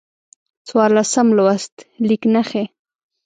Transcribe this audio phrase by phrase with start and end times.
[0.67, 1.73] څوارلسم لوست:
[2.07, 2.63] لیک نښې